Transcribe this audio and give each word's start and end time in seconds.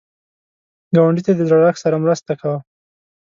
ګاونډي 0.95 1.21
ته 1.27 1.31
د 1.35 1.41
زړښت 1.49 1.79
سره 1.83 1.95
مرسته 2.03 2.31
کوه 2.41 2.59